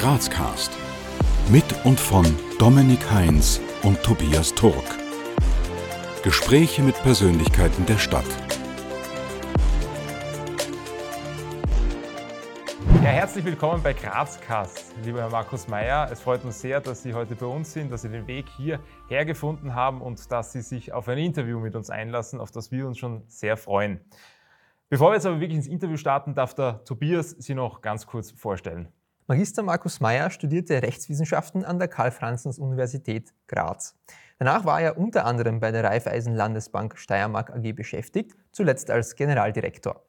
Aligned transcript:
Grazcast. 0.00 0.72
Mit 1.50 1.62
und 1.84 2.00
von 2.00 2.24
Dominik 2.58 3.10
Heinz 3.10 3.60
und 3.82 4.02
Tobias 4.02 4.54
Turk. 4.54 4.96
Gespräche 6.22 6.80
mit 6.80 6.94
Persönlichkeiten 7.02 7.84
der 7.84 7.98
Stadt. 7.98 8.24
Ja, 12.94 13.10
herzlich 13.10 13.44
willkommen 13.44 13.82
bei 13.82 13.92
Grazcast, 13.92 14.94
lieber 15.04 15.20
Herr 15.20 15.28
Markus 15.28 15.68
Meyer. 15.68 16.08
Es 16.10 16.22
freut 16.22 16.46
uns 16.46 16.62
sehr, 16.62 16.80
dass 16.80 17.02
Sie 17.02 17.12
heute 17.12 17.34
bei 17.34 17.44
uns 17.44 17.70
sind, 17.70 17.92
dass 17.92 18.00
Sie 18.00 18.08
den 18.08 18.26
Weg 18.26 18.46
hierher 18.56 19.26
gefunden 19.26 19.74
haben 19.74 20.00
und 20.00 20.32
dass 20.32 20.52
Sie 20.52 20.62
sich 20.62 20.94
auf 20.94 21.08
ein 21.08 21.18
Interview 21.18 21.60
mit 21.60 21.76
uns 21.76 21.90
einlassen, 21.90 22.40
auf 22.40 22.50
das 22.50 22.72
wir 22.72 22.86
uns 22.86 22.96
schon 22.96 23.24
sehr 23.26 23.58
freuen. 23.58 24.00
Bevor 24.88 25.10
wir 25.10 25.16
jetzt 25.16 25.26
aber 25.26 25.40
wirklich 25.40 25.58
ins 25.58 25.66
Interview 25.66 25.98
starten, 25.98 26.34
darf 26.34 26.54
der 26.54 26.82
Tobias 26.84 27.32
Sie 27.32 27.54
noch 27.54 27.82
ganz 27.82 28.06
kurz 28.06 28.30
vorstellen. 28.30 28.90
Magister 29.30 29.62
Markus 29.62 30.00
Meyer 30.00 30.28
studierte 30.30 30.82
Rechtswissenschaften 30.82 31.64
an 31.64 31.78
der 31.78 31.86
Karl-Franzens-Universität 31.86 33.32
Graz. 33.46 33.96
Danach 34.40 34.64
war 34.64 34.80
er 34.80 34.98
unter 34.98 35.24
anderem 35.24 35.60
bei 35.60 35.70
der 35.70 35.84
Raiffeisen 35.84 36.34
Landesbank 36.34 36.98
Steiermark 36.98 37.50
AG 37.50 37.72
beschäftigt, 37.76 38.32
zuletzt 38.50 38.90
als 38.90 39.14
Generaldirektor. 39.14 40.02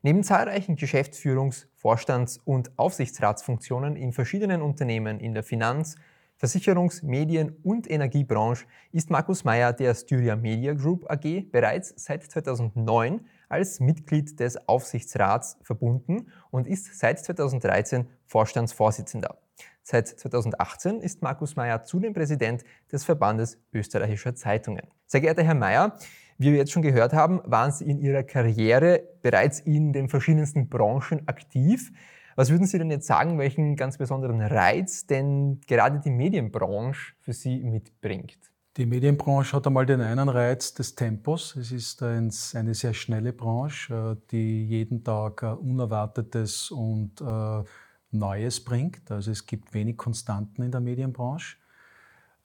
Neben 0.00 0.24
zahlreichen 0.24 0.76
Geschäftsführungs-, 0.76 1.66
Vorstands- 1.74 2.40
und 2.46 2.70
Aufsichtsratsfunktionen 2.78 3.94
in 3.94 4.14
verschiedenen 4.14 4.62
Unternehmen 4.62 5.20
in 5.20 5.34
der 5.34 5.42
Finanz-, 5.42 5.96
Versicherungs-, 6.42 7.04
Medien- 7.04 7.54
und 7.62 7.90
Energiebranche 7.90 8.64
ist 8.90 9.10
Markus 9.10 9.44
Meyer 9.44 9.74
der 9.74 9.94
Styria 9.94 10.34
Media 10.34 10.72
Group 10.72 11.10
AG 11.10 11.50
bereits 11.52 11.92
seit 11.96 12.22
2009 12.22 13.20
als 13.52 13.80
Mitglied 13.80 14.40
des 14.40 14.68
Aufsichtsrats 14.68 15.58
verbunden 15.62 16.28
und 16.50 16.66
ist 16.66 16.98
seit 16.98 17.18
2013 17.18 18.08
Vorstandsvorsitzender. 18.26 19.38
Seit 19.82 20.08
2018 20.08 21.00
ist 21.00 21.22
Markus 21.22 21.56
Meyer 21.56 21.84
zudem 21.84 22.14
Präsident 22.14 22.64
des 22.90 23.04
Verbandes 23.04 23.58
österreichischer 23.72 24.34
Zeitungen. 24.34 24.86
Sehr 25.06 25.20
geehrter 25.20 25.42
Herr 25.42 25.54
Meyer, 25.54 25.98
wie 26.38 26.52
wir 26.52 26.58
jetzt 26.58 26.72
schon 26.72 26.82
gehört 26.82 27.12
haben, 27.12 27.40
waren 27.44 27.72
Sie 27.72 27.88
in 27.88 27.98
Ihrer 27.98 28.22
Karriere 28.22 29.02
bereits 29.22 29.60
in 29.60 29.92
den 29.92 30.08
verschiedensten 30.08 30.68
Branchen 30.68 31.26
aktiv. 31.28 31.92
Was 32.36 32.50
würden 32.50 32.66
Sie 32.66 32.78
denn 32.78 32.90
jetzt 32.90 33.06
sagen, 33.06 33.38
welchen 33.38 33.76
ganz 33.76 33.98
besonderen 33.98 34.40
Reiz 34.40 35.06
denn 35.06 35.60
gerade 35.66 36.00
die 36.00 36.10
Medienbranche 36.10 37.14
für 37.20 37.32
Sie 37.32 37.62
mitbringt? 37.62 38.51
Die 38.78 38.86
Medienbranche 38.86 39.54
hat 39.54 39.66
einmal 39.66 39.84
den 39.84 40.00
einen 40.00 40.30
Reiz 40.30 40.72
des 40.72 40.94
Tempos. 40.94 41.56
Es 41.56 41.72
ist 41.72 42.02
eine 42.02 42.74
sehr 42.74 42.94
schnelle 42.94 43.34
Branche, 43.34 44.16
äh, 44.16 44.26
die 44.30 44.66
jeden 44.66 45.04
Tag 45.04 45.42
Unerwartetes 45.42 46.70
und 46.70 47.20
äh, 47.20 47.64
Neues 48.12 48.64
bringt. 48.64 49.10
Also 49.10 49.30
es 49.30 49.44
gibt 49.44 49.74
wenig 49.74 49.98
Konstanten 49.98 50.62
in 50.62 50.70
der 50.70 50.80
Medienbranche. 50.80 51.58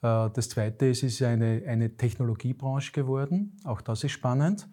Äh, 0.02 0.30
das 0.34 0.50
Zweite 0.50 0.88
ist, 0.88 1.04
es 1.04 1.14
ist 1.14 1.22
eine, 1.22 1.64
eine 1.66 1.96
Technologiebranche 1.96 2.92
geworden. 2.92 3.56
Auch 3.64 3.80
das 3.80 4.04
ist 4.04 4.12
spannend. 4.12 4.68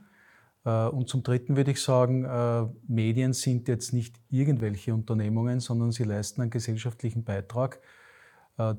Äh, 0.65 0.87
und 0.87 1.09
zum 1.09 1.23
Dritten 1.23 1.57
würde 1.57 1.71
ich 1.71 1.81
sagen, 1.81 2.25
äh, 2.25 2.67
Medien 2.89 3.33
sind 3.33 3.69
jetzt 3.69 3.93
nicht 3.93 4.21
irgendwelche 4.29 4.93
Unternehmungen, 4.93 5.61
sondern 5.61 5.93
sie 5.93 6.03
leisten 6.03 6.41
einen 6.41 6.51
gesellschaftlichen 6.51 7.23
Beitrag 7.23 7.77
äh, 7.77 8.04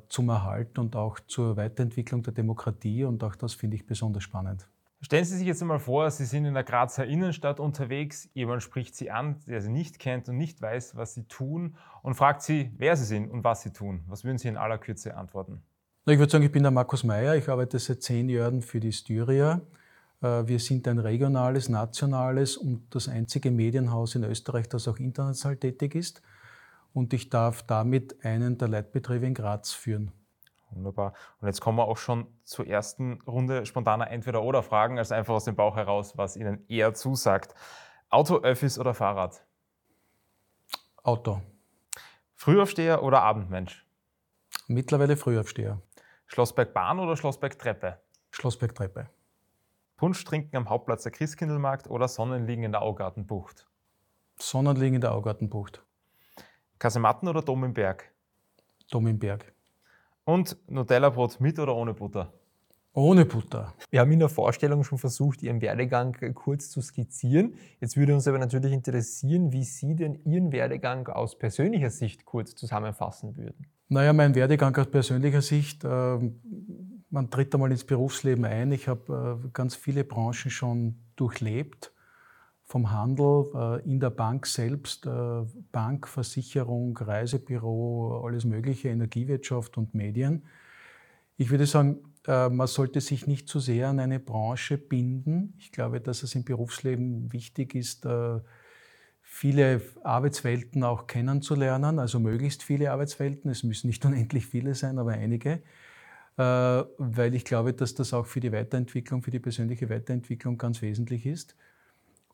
zum 0.08 0.30
Erhalt 0.30 0.80
und 0.80 0.96
auch 0.96 1.20
zur 1.20 1.58
Weiterentwicklung 1.58 2.24
der 2.24 2.34
Demokratie. 2.34 3.04
Und 3.04 3.24
auch 3.24 3.36
das 3.36 3.54
finde 3.54 3.76
ich 3.76 3.86
besonders 3.86 4.24
spannend. 4.24 4.68
Stellen 5.02 5.26
Sie 5.26 5.38
sich 5.38 5.46
jetzt 5.46 5.62
einmal 5.62 5.80
vor, 5.80 6.10
Sie 6.10 6.26
sind 6.26 6.46
in 6.46 6.56
der 6.56 6.64
Grazer 6.64 7.06
Innenstadt 7.06 7.60
unterwegs, 7.60 8.28
jemand 8.34 8.64
spricht 8.64 8.96
Sie 8.96 9.12
an, 9.12 9.40
der 9.46 9.62
Sie 9.62 9.70
nicht 9.70 10.00
kennt 10.00 10.30
und 10.30 10.38
nicht 10.38 10.62
weiß, 10.62 10.96
was 10.96 11.14
Sie 11.14 11.26
tun 11.26 11.76
und 12.02 12.16
fragt 12.16 12.42
Sie, 12.42 12.72
wer 12.78 12.96
Sie 12.96 13.06
sind 13.06 13.30
und 13.30 13.44
was 13.44 13.62
Sie 13.62 13.72
tun. 13.72 14.04
Was 14.08 14.24
würden 14.24 14.40
Sie 14.40 14.48
in 14.48 14.58
aller 14.58 14.80
Kürze 14.80 15.16
antworten? 15.16 15.62
Ich 16.08 16.18
würde 16.18 16.32
sagen, 16.32 16.44
ich 16.44 16.52
bin 16.52 16.64
der 16.64 16.72
Markus 16.72 17.04
Meyer, 17.04 17.36
ich 17.36 17.48
arbeite 17.50 17.78
seit 17.78 18.02
zehn 18.02 18.30
Jahren 18.30 18.62
für 18.62 18.80
die 18.80 18.92
Styria. 18.92 19.62
Äh, 20.22 20.48
wir 20.48 20.60
sind 20.60 20.88
ein 20.88 20.98
regionales, 20.98 21.70
nationales 21.70 22.58
und 22.58 22.88
das 22.96 23.08
einzige 23.08 23.52
Medienhaus 23.52 24.16
in 24.16 24.24
Österreich, 24.24 24.70
das 24.70 24.88
auch 24.88 24.98
international 24.98 25.58
tätig 25.58 25.94
ist. 25.94 26.22
Und 26.96 27.14
ich 27.14 27.30
darf 27.30 27.62
damit 27.62 28.24
einen 28.24 28.58
der 28.58 28.70
Leitbetriebe 28.70 29.26
in 29.26 29.34
Graz 29.34 29.74
führen. 29.74 30.14
Wunderbar. 30.70 31.12
Und 31.42 31.48
jetzt 31.48 31.60
kommen 31.60 31.78
wir 31.78 31.90
auch 31.90 31.98
schon 31.98 32.26
zur 32.46 32.68
ersten 32.68 33.22
Runde 33.24 33.66
spontaner 33.66 34.10
Entweder-Oder-Fragen, 34.10 34.98
also 34.98 35.14
einfach 35.14 35.34
aus 35.34 35.44
dem 35.44 35.58
Bauch 35.58 35.76
heraus, 35.76 36.18
was 36.18 36.38
Ihnen 36.38 36.66
eher 36.70 36.94
zusagt. 36.94 37.54
Auto, 38.10 38.38
Öffis 38.38 38.80
oder 38.80 38.94
Fahrrad? 38.94 39.46
Auto. 41.04 41.42
Frühaufsteher 42.34 43.04
oder 43.04 43.24
Abendmensch? 43.24 43.86
Mittlerweile 44.68 45.18
Frühaufsteher. 45.18 45.82
Schlossberg 46.28 46.74
Bahn 46.74 47.00
oder 47.00 47.18
Schlossberg 47.18 47.60
Treppe? 47.60 48.00
Schlossberg 48.32 48.74
Treppe. 48.74 49.10
Punsch 49.98 50.24
trinken 50.24 50.56
am 50.56 50.70
Hauptplatz 50.70 51.04
der 51.04 51.12
Christkindlmarkt 51.12 51.90
oder 51.90 52.08
Sonnenliegen 52.08 52.64
in 52.64 52.72
der 52.72 52.84
Augartenbucht? 52.84 53.68
Sonnenliegen 54.40 54.96
in 54.96 55.02
der 55.02 55.14
Augartenbucht. 55.14 55.85
Kasematten 56.80 57.28
oder 57.28 57.42
Dom 57.42 57.64
im 57.64 57.74
Berg? 57.74 58.12
Dom 58.92 59.08
im 59.08 59.20
Berg. 59.20 59.54
Und 60.24 60.58
Nutella-Brot 60.68 61.40
mit 61.40 61.60
oder 61.60 61.76
ohne 61.76 61.94
Butter? 61.94 62.34
Ohne 62.94 63.26
Butter. 63.26 63.74
Wir 63.92 64.00
haben 64.00 64.12
in 64.12 64.20
der 64.20 64.30
Vorstellung 64.30 64.84
schon 64.84 64.98
versucht, 64.98 65.44
Ihren 65.44 65.62
Werdegang 65.62 66.16
kurz 66.34 66.70
zu 66.70 66.82
skizzieren. 66.82 67.56
Jetzt 67.82 67.98
würde 67.98 68.16
uns 68.16 68.26
aber 68.26 68.40
natürlich 68.40 68.72
interessieren, 68.72 69.52
wie 69.52 69.64
Sie 69.64 69.96
denn 69.96 70.16
Ihren 70.24 70.54
Werdegang 70.54 71.08
aus 71.10 71.38
persönlicher 71.38 71.90
Sicht 71.90 72.24
kurz 72.24 72.56
zusammenfassen 72.56 73.36
würden. 73.36 73.68
Naja, 73.90 74.14
mein 74.14 74.34
Werdegang 74.34 74.76
aus 74.78 74.88
persönlicher 74.88 75.42
Sicht, 75.42 75.84
äh, 75.84 76.18
man 77.10 77.30
tritt 77.30 77.54
einmal 77.54 77.72
ins 77.72 77.84
Berufsleben 77.84 78.46
ein. 78.46 78.72
Ich 78.72 78.88
habe 78.88 79.42
äh, 79.44 79.50
ganz 79.52 79.76
viele 79.76 80.06
Branchen 80.06 80.50
schon 80.50 80.96
durchlebt. 81.18 81.92
Vom 82.68 82.92
Handel, 82.92 83.46
äh, 83.54 83.88
in 83.88 84.00
der 84.00 84.10
Bank 84.10 84.48
selbst, 84.48 85.06
äh, 85.06 85.10
Bank, 85.72 86.08
Versicherung, 86.08 86.98
Reisebüro, 86.98 88.24
alles 88.26 88.44
Mögliche, 88.44 88.90
Energiewirtschaft 88.90 89.78
und 89.78 89.94
Medien. 89.94 90.46
Ich 91.38 91.52
würde 91.52 91.68
sagen, 91.68 92.00
äh, 92.26 92.50
man 92.50 92.66
sollte 92.66 93.02
sich 93.02 93.28
nicht 93.28 93.48
zu 93.48 93.60
sehr 93.60 93.90
an 93.90 94.00
eine 94.00 94.20
Branche 94.20 94.80
binden. 94.80 95.54
Ich 95.60 95.72
glaube, 95.72 96.02
dass 96.02 96.24
es 96.24 96.34
im 96.34 96.44
Berufsleben 96.44 97.32
wichtig 97.32 97.76
ist, 97.76 98.08
viele 99.22 99.82
Arbeitswelten 100.04 100.84
auch 100.84 101.08
kennenzulernen, 101.08 102.00
also 102.00 102.20
möglichst 102.20 102.64
viele 102.64 102.92
Arbeitswelten. 102.92 103.52
Es 103.52 103.64
müssen 103.64 103.88
nicht 103.88 104.04
unendlich 104.06 104.48
viele 104.48 104.74
sein, 104.74 104.98
aber 104.98 105.12
einige, 105.12 105.62
weil 106.36 107.36
ich 107.36 107.46
glaube, 107.46 107.74
dass 107.74 107.96
das 107.96 108.14
auch 108.14 108.26
für 108.26 108.40
die 108.40 108.52
Weiterentwicklung, 108.52 109.24
für 109.24 109.32
die 109.32 109.40
persönliche 109.40 109.90
Weiterentwicklung 109.90 110.58
ganz 110.58 110.82
wesentlich 110.82 111.26
ist. 111.26 111.56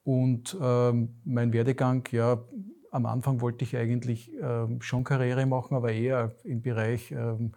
Und 0.04 0.58
ähm, 0.62 1.22
mein 1.24 1.54
Werdegang, 1.54 2.08
ja, 2.12 2.44
am 2.92 3.06
Anfang 3.06 3.42
wollte 3.42 3.64
ich 3.64 3.78
eigentlich 3.78 4.32
ähm, 4.42 4.82
schon 4.82 5.04
Karriere 5.04 5.46
machen, 5.46 5.76
aber 5.76 5.92
eher 5.92 6.36
im 6.44 6.62
Bereich 6.62 7.12
ähm, 7.12 7.54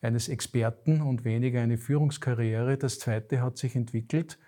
eines 0.00 0.28
Experten 0.28 1.00
und 1.00 1.24
weniger 1.24 1.60
eine 1.60 1.78
Führungskarriere. 1.78 2.76
Das 2.76 2.98
zweite 2.98 3.40
hat 3.40 3.56
sich 3.56 3.76
entwickelt 3.76 4.38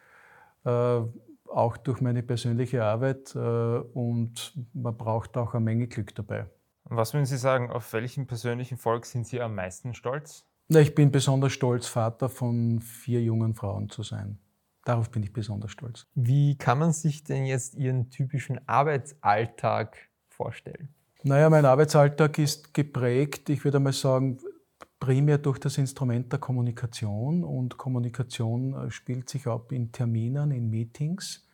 äh, 0.64 1.00
auch 1.46 1.76
durch 1.76 2.00
meine 2.00 2.22
persönliche 2.22 2.84
Arbeit 2.84 3.34
äh, 3.34 3.38
und 3.38 4.56
man 4.72 4.96
braucht 4.96 5.36
auch 5.36 5.54
eine 5.54 5.64
Menge 5.64 5.88
Glück 5.88 6.14
dabei. 6.14 6.46
Was 6.84 7.14
würden 7.14 7.26
Sie 7.26 7.36
sagen, 7.36 7.70
auf 7.70 7.92
welchen 7.92 8.26
persönlichen 8.26 8.78
Volk 8.78 9.06
sind 9.06 9.26
Sie 9.26 9.40
am 9.40 9.54
meisten 9.54 9.94
stolz? 9.94 10.46
Na, 10.69 10.80
ich 10.80 10.94
bin 10.94 11.10
besonders 11.10 11.52
stolz, 11.52 11.86
Vater 11.86 12.28
von 12.28 12.80
vier 12.80 13.22
jungen 13.22 13.54
Frauen 13.54 13.88
zu 13.88 14.02
sein. 14.02 14.38
Darauf 14.90 15.08
bin 15.08 15.22
ich 15.22 15.32
besonders 15.32 15.70
stolz. 15.70 16.08
Wie 16.16 16.58
kann 16.58 16.80
man 16.80 16.92
sich 16.92 17.22
denn 17.22 17.46
jetzt 17.46 17.76
Ihren 17.76 18.10
typischen 18.10 18.58
Arbeitsalltag 18.66 19.96
vorstellen? 20.28 20.88
Naja, 21.22 21.48
mein 21.48 21.64
Arbeitsalltag 21.64 22.36
ist 22.40 22.74
geprägt, 22.74 23.50
ich 23.50 23.62
würde 23.62 23.78
mal 23.78 23.92
sagen, 23.92 24.38
primär 24.98 25.38
durch 25.38 25.60
das 25.60 25.78
Instrument 25.78 26.32
der 26.32 26.40
Kommunikation. 26.40 27.44
Und 27.44 27.78
Kommunikation 27.78 28.75
äh, 28.75 28.90
spielt 28.90 29.28
sich 29.28 29.46
ab 29.46 29.70
in 29.70 29.92
Terminen, 29.92 30.50
in 30.50 30.69
Meetings. 30.69 31.48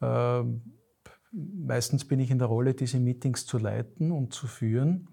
Ähm, 0.00 0.62
meistens 1.32 2.08
bin 2.08 2.20
ich 2.20 2.30
in 2.30 2.38
der 2.38 2.48
Rolle, 2.48 2.72
diese 2.72 2.98
Meetings 2.98 3.44
zu 3.44 3.58
leiten 3.58 4.12
und 4.12 4.32
zu 4.32 4.46
führen. 4.46 5.08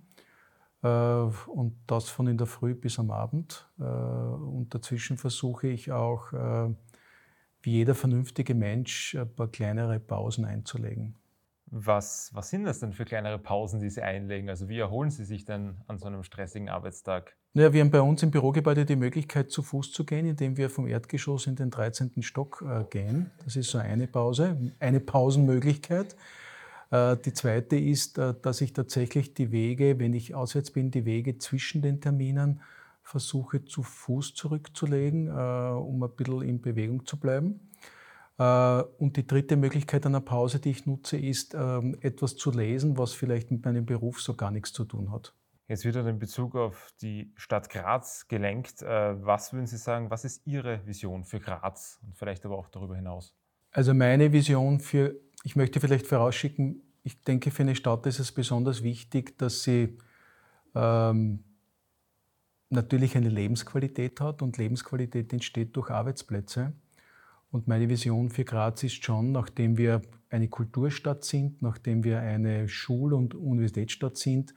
Äh, 0.82 0.88
und 0.88 1.76
das 1.88 2.08
von 2.08 2.28
in 2.28 2.38
der 2.38 2.48
Früh 2.48 2.74
bis 2.74 3.00
am 3.00 3.12
Abend. 3.12 3.70
Äh, 3.82 3.84
und 3.84 4.74
dazwischen 4.74 5.18
versuche 5.18 5.68
ich 5.68 5.92
auch, 5.92 6.32
wie 7.64 7.72
jeder 7.72 7.96
vernünftige 7.96 8.54
Mensch, 8.54 9.16
ein 9.16 9.34
paar 9.34 9.48
kleinere 9.48 10.00
Pausen 10.00 10.46
einzulegen. 10.46 11.16
Was, 11.76 12.30
was 12.34 12.50
sind 12.50 12.66
das 12.66 12.80
denn 12.82 12.94
für 12.94 13.04
kleinere 13.04 13.40
Pausen, 13.40 13.80
die 13.80 13.90
Sie 13.90 14.04
einlegen? 14.04 14.48
Also 14.48 14.70
wie 14.70 14.78
erholen 14.78 15.10
Sie 15.10 15.26
sich 15.26 15.44
denn 15.44 15.78
an 15.88 15.98
so 15.98 16.06
einem 16.06 16.24
stressigen 16.24 16.70
Arbeitstag? 16.70 17.36
Naja, 17.54 17.74
wir 17.74 17.82
haben 17.82 17.90
bei 17.90 18.02
uns 18.02 18.22
im 18.22 18.30
Bürogebäude 18.30 18.86
die 18.86 18.96
Möglichkeit, 18.96 19.50
zu 19.50 19.64
Fuß 19.64 19.92
zu 19.92 20.06
gehen, 20.06 20.28
indem 20.28 20.58
wir 20.58 20.70
vom 20.70 20.88
Erdgeschoss 20.88 21.48
in 21.48 21.56
den 21.56 21.72
13. 21.72 22.22
Stock 22.22 22.64
äh, 22.68 22.84
gehen. 22.90 23.32
Das 23.44 23.56
ist 23.56 23.72
so 23.72 23.80
eine 23.80 24.06
Pause, 24.06 24.56
eine 24.80 25.00
Pausenmöglichkeit. 25.00 26.16
Äh, 26.92 27.18
die 27.18 27.34
zweite 27.34 27.76
ist, 27.76 28.20
äh, 28.20 28.36
dass 28.40 28.62
ich 28.62 28.74
tatsächlich 28.74 29.34
die 29.34 29.52
Wege, 29.52 29.98
wenn 29.98 30.14
ich 30.14 30.36
auswärts 30.36 30.70
bin, 30.70 30.92
die 30.92 31.06
Wege 31.06 31.40
zwischen 31.40 31.82
den 31.82 32.02
Terminen 32.02 32.62
versuche 33.04 33.66
zu 33.66 33.84
Fuß 33.84 34.34
zurückzulegen, 34.34 35.30
um 35.30 36.04
ein 36.04 36.16
bisschen 36.16 36.42
in 36.42 36.62
Bewegung 36.62 37.06
zu 37.06 37.20
bleiben. 37.20 37.70
Und 38.38 39.16
die 39.16 39.28
dritte 39.28 39.58
Möglichkeit 39.58 40.06
einer 40.06 40.22
Pause, 40.22 40.60
die 40.60 40.72
ich 40.72 40.86
nutze, 40.86 41.18
ist, 41.18 41.54
ähm, 41.54 41.96
etwas 42.02 42.36
zu 42.36 42.50
lesen, 42.50 42.98
was 42.98 43.14
vielleicht 43.14 43.52
mit 43.52 43.64
meinem 43.64 43.86
Beruf 43.86 44.22
so 44.22 44.34
gar 44.34 44.50
nichts 44.50 44.74
zu 44.74 44.86
tun 44.86 45.12
hat. 45.12 45.36
Jetzt 45.68 45.86
wieder 45.86 46.06
in 46.08 46.20
Bezug 46.20 46.56
auf 46.56 46.94
die 47.02 47.32
Stadt 47.36 47.70
Graz 47.70 48.28
gelenkt. 48.28 48.82
Was 48.82 49.54
würden 49.54 49.68
Sie 49.68 49.78
sagen, 49.78 50.10
was 50.10 50.26
ist 50.26 50.46
Ihre 50.46 50.86
Vision 50.86 51.24
für 51.24 51.40
Graz 51.40 52.00
und 52.04 52.18
vielleicht 52.18 52.46
aber 52.46 52.58
auch 52.58 52.70
darüber 52.70 52.96
hinaus? 52.96 53.36
Also 53.72 53.94
meine 53.94 54.32
Vision 54.34 54.80
für, 54.80 55.16
ich 55.44 55.56
möchte 55.56 55.80
vielleicht 55.80 56.06
vorausschicken, 56.06 56.82
ich 57.04 57.22
denke, 57.22 57.52
für 57.52 57.64
eine 57.64 57.76
Stadt 57.76 58.06
ist 58.06 58.20
es 58.20 58.32
besonders 58.32 58.84
wichtig, 58.84 59.38
dass 59.38 59.64
sie 59.64 59.98
ähm, 60.74 61.44
natürlich 62.74 63.16
eine 63.16 63.30
Lebensqualität 63.30 64.20
hat 64.22 64.42
und 64.42 64.58
Lebensqualität 64.58 65.32
entsteht 65.32 65.76
durch 65.76 65.90
Arbeitsplätze. 65.90 66.74
Und 67.52 67.68
meine 67.68 67.88
Vision 67.88 68.30
für 68.30 68.46
Graz 68.46 68.84
ist 68.84 69.04
schon, 69.04 69.32
nachdem 69.32 69.78
wir 69.78 70.02
eine 70.30 70.48
Kulturstadt 70.48 71.24
sind, 71.24 71.62
nachdem 71.62 72.04
wir 72.04 72.20
eine 72.20 72.68
Schul- 72.68 73.14
und 73.14 73.36
Universitätsstadt 73.36 74.18
sind, 74.18 74.54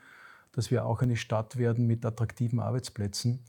dass 0.53 0.71
wir 0.71 0.87
auch 0.87 1.03
eine 1.03 1.17
Stadt 1.17 1.59
werden 1.59 1.87
mit 1.87 2.05
attraktiven 2.07 2.61
Arbeitsplätzen. 2.61 3.45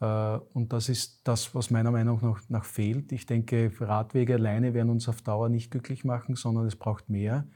Äh, 0.00 0.38
und 0.52 0.72
das 0.72 0.88
ist 0.88 1.26
das, 1.26 1.54
was 1.54 1.70
meiner 1.70 1.90
Meinung 1.90 2.38
nach, 2.48 2.64
fehlt. 2.64 3.10
Ich 3.10 3.26
denke, 3.26 3.72
Radwege 3.80 4.34
alleine 4.34 4.74
werden 4.74 4.90
uns 4.90 5.08
auf 5.08 5.22
Dauer 5.22 5.48
nicht 5.48 5.72
glücklich 5.72 6.04
machen, 6.04 6.36
sondern 6.36 6.66
es 6.66 6.76
braucht 6.76 7.08
mehr. 7.08 7.46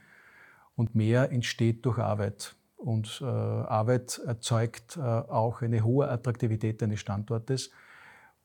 Und 0.75 0.95
mehr 0.95 1.31
entsteht 1.31 1.85
durch 1.85 1.99
Arbeit. 1.99 2.55
Und 2.83 3.21
äh, 3.21 3.25
Arbeit 3.25 4.19
erzeugt 4.25 4.97
äh, 4.97 5.01
auch 5.01 5.61
eine 5.61 5.83
hohe 5.83 6.09
Attraktivität 6.09 6.81
eines 6.81 6.99
Standortes. 6.99 7.69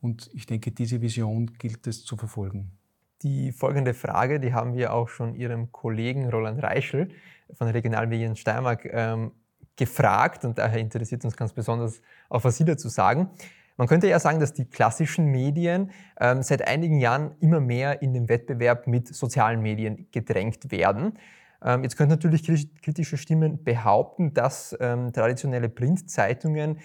Und 0.01 0.31
ich 0.35 0.45
denke, 0.45 0.73
diese 0.73 1.01
Vision 1.01 1.47
gilt 1.59 1.87
es 1.87 2.05
zu 2.05 2.17
verfolgen. 2.17 2.71
Die 3.23 3.51
folgende 3.51 3.95
Frage, 3.95 4.39
die 4.39 4.53
haben 4.53 4.75
wir 4.75 4.93
auch 4.93 5.09
schon 5.09 5.35
Ihrem 5.35 5.73
Kollegen 5.73 6.29
Roland 6.29 6.63
Reischel 6.63 7.09
von 7.55 7.69
Regionalmedien 7.69 8.37
Steiermark 8.37 8.85
ähm, 8.85 9.33
gefragt 9.77 10.45
und 10.45 10.59
daher 10.59 10.81
interessiert 10.81 11.25
uns 11.25 11.35
ganz 11.35 11.55
besonders 11.55 12.03
auch, 12.29 12.45
was 12.45 12.59
Sie 12.59 12.65
dazu 12.65 12.89
sagen. 12.89 13.31
Man 13.79 13.89
könnte 13.89 14.07
ja 14.07 14.19
sagen, 14.19 14.39
dass 14.39 14.53
die 14.53 14.65
klassischen 14.65 15.27
Medien 15.27 15.91
ähm, 16.19 16.43
seit 16.43 16.67
einigen 16.67 16.99
Jahren 16.99 17.35
immer 17.41 17.61
mehr 17.61 18.03
in 18.03 18.13
den 18.13 18.29
Wettbewerb 18.29 18.87
mit 18.87 19.15
sozialen 19.15 19.61
Medien 19.63 20.09
gedrängt 20.13 20.71
werden. 20.71 21.19
Ähm, 21.63 21.83
jetzt 21.83 21.97
können 21.97 22.11
natürlich 22.11 22.43
kritische 22.83 23.17
Stimmen 23.17 23.63
behaupten, 23.63 24.35
dass 24.35 24.77
ähm, 24.81 25.13
traditionelle 25.13 25.69
Printzeitungen 25.69 26.79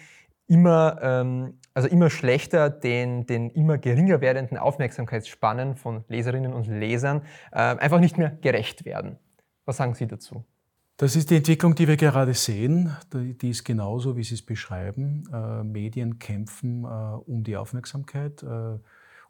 immer, 0.48 1.00
ähm, 1.02 1.54
also 1.74 1.88
immer 1.88 2.10
schlechter 2.10 2.70
den, 2.70 3.26
den 3.26 3.50
immer 3.52 3.78
geringer 3.78 4.22
werdenden 4.22 4.58
Aufmerksamkeitsspannen 4.58 5.76
von 5.76 6.04
Leserinnen 6.10 6.54
und 6.54 6.68
Lesern 6.68 7.22
äh, 7.52 7.58
einfach 7.60 8.00
nicht 8.00 8.18
mehr 8.18 8.32
gerecht 8.42 8.86
werden. 8.86 9.18
Was 9.66 9.78
sagen 9.78 9.94
Sie 9.94 10.08
dazu? 10.08 10.44
Das 10.98 11.16
ist 11.16 11.32
die 11.32 11.38
Entwicklung, 11.38 11.74
die 11.74 11.88
wir 11.88 11.98
gerade 11.98 12.34
sehen. 12.34 12.96
Die 13.12 13.50
ist 13.50 13.64
genauso, 13.64 14.18
wie 14.18 14.24
Sie 14.24 14.36
es 14.36 14.46
beschreiben. 14.46 15.24
Äh, 15.34 15.64
Medien 15.64 16.20
kämpfen 16.20 16.84
äh, 16.84 16.88
um 16.88 17.44
die 17.44 17.58
Aufmerksamkeit. 17.58 18.44
Äh, 18.44 18.78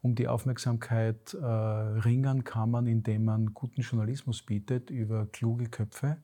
um 0.01 0.15
die 0.15 0.27
Aufmerksamkeit 0.27 1.33
äh, 1.33 1.45
ringern 1.45 2.43
kann 2.43 2.71
man, 2.71 2.87
indem 2.87 3.25
man 3.25 3.53
guten 3.53 3.81
Journalismus 3.81 4.41
bietet 4.41 4.89
über 4.89 5.27
kluge 5.27 5.65
Köpfe. 5.65 6.17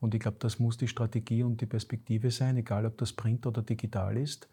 Und 0.00 0.14
ich 0.14 0.20
glaube, 0.20 0.38
das 0.40 0.58
muss 0.58 0.76
die 0.76 0.88
Strategie 0.88 1.42
und 1.42 1.60
die 1.60 1.66
Perspektive 1.66 2.30
sein, 2.30 2.56
egal 2.56 2.84
ob 2.86 2.98
das 2.98 3.12
Print 3.12 3.46
oder 3.46 3.62
digital 3.62 4.16
ist. 4.16 4.48